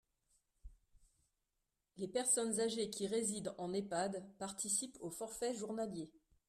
[1.97, 6.09] Les personnes âgées qui résident en EHPAD participent au forfait journalier.